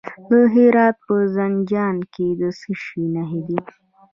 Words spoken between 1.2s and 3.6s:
زنده جان کې د څه شي نښې دي؟